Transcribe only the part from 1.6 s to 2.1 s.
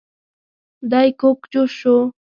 شو.